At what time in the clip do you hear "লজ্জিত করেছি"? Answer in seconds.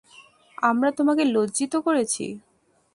1.25-2.25